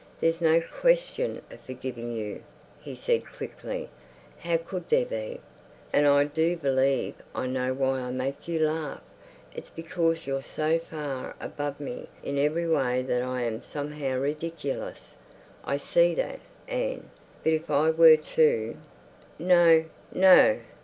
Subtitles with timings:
[0.19, 2.41] "There's no question of forgiving you,"
[2.79, 3.87] he said quickly.
[4.39, 5.41] "How could there be?
[5.93, 9.03] And I do believe I know why I make you laugh.
[9.53, 15.17] It's because you're so far above me in every way that I am somehow ridiculous.
[15.63, 17.11] I see that, Anne.
[17.43, 18.77] But if I were to—"
[19.37, 20.61] "No, no."